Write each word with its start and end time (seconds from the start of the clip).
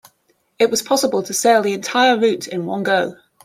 It 0.57 0.71
was 0.71 0.81
possible 0.81 1.21
to 1.21 1.31
sail 1.31 1.61
the 1.61 1.73
entire 1.73 2.17
route 2.17 2.47
in 2.47 2.65
one 2.65 2.81
go. 2.81 3.17